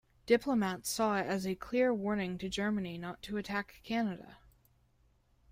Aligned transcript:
Diplomats 0.25 0.89
saw 0.89 1.17
it 1.19 1.27
as 1.27 1.45
a 1.45 1.53
clear 1.53 1.93
warning 1.93 2.39
to 2.39 2.49
Germany 2.49 2.97
not 2.97 3.21
to 3.21 3.37
attack 3.37 3.81
Canada. 3.83 4.37